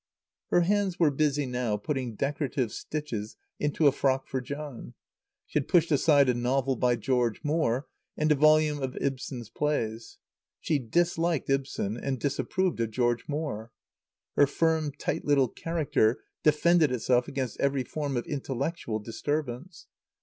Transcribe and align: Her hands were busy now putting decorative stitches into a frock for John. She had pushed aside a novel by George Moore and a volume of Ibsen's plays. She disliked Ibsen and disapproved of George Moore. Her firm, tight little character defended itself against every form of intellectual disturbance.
Her 0.49 0.61
hands 0.61 0.97
were 0.97 1.11
busy 1.11 1.45
now 1.45 1.77
putting 1.77 2.15
decorative 2.15 2.71
stitches 2.71 3.35
into 3.59 3.85
a 3.85 3.91
frock 3.91 4.25
for 4.27 4.41
John. 4.41 4.95
She 5.45 5.59
had 5.59 5.67
pushed 5.67 5.91
aside 5.91 6.27
a 6.27 6.33
novel 6.33 6.75
by 6.75 6.95
George 6.95 7.43
Moore 7.43 7.85
and 8.17 8.31
a 8.31 8.33
volume 8.33 8.81
of 8.81 8.97
Ibsen's 8.99 9.51
plays. 9.51 10.17
She 10.59 10.79
disliked 10.79 11.51
Ibsen 11.51 11.97
and 11.97 12.19
disapproved 12.19 12.79
of 12.79 12.89
George 12.89 13.27
Moore. 13.27 13.71
Her 14.35 14.47
firm, 14.47 14.91
tight 14.91 15.23
little 15.23 15.49
character 15.49 16.23
defended 16.41 16.91
itself 16.91 17.27
against 17.27 17.59
every 17.59 17.83
form 17.83 18.17
of 18.17 18.25
intellectual 18.25 18.97
disturbance. 18.97 19.85